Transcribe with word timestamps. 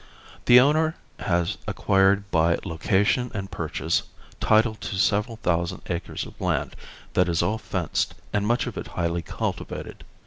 The 0.45 0.59
owner 0.59 0.95
has 1.19 1.59
acquired 1.67 2.31
by 2.31 2.57
location 2.65 3.29
and 3.35 3.51
purchase, 3.51 4.01
title 4.39 4.73
to 4.73 4.95
several 4.95 5.37
thousand 5.43 5.83
acres 5.91 6.25
of 6.25 6.41
land, 6.41 6.75
that 7.13 7.29
is 7.29 7.43
all 7.43 7.59
fenced 7.59 8.15
and 8.33 8.47
much 8.47 8.65
of 8.65 8.77
it 8.79 8.87
highly 8.97 9.21
cultivated. 9.21 10.03